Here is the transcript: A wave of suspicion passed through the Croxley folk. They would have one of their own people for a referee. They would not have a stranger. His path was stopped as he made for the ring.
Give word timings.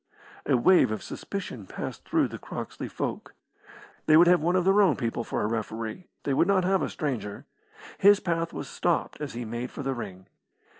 A 0.47 0.57
wave 0.57 0.89
of 0.89 1.03
suspicion 1.03 1.67
passed 1.67 2.03
through 2.05 2.27
the 2.29 2.39
Croxley 2.39 2.87
folk. 2.87 3.35
They 4.07 4.17
would 4.17 4.25
have 4.25 4.41
one 4.41 4.55
of 4.55 4.65
their 4.65 4.81
own 4.81 4.95
people 4.95 5.23
for 5.23 5.43
a 5.43 5.47
referee. 5.47 6.07
They 6.23 6.33
would 6.33 6.47
not 6.47 6.63
have 6.63 6.81
a 6.81 6.89
stranger. 6.89 7.45
His 7.99 8.19
path 8.19 8.51
was 8.51 8.67
stopped 8.67 9.21
as 9.21 9.33
he 9.33 9.45
made 9.45 9.69
for 9.69 9.83
the 9.83 9.93
ring. 9.93 10.25